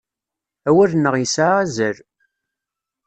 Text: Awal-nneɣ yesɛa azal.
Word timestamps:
Awal-nneɣ 0.69 1.15
yesɛa 1.17 1.53
azal. 1.63 1.97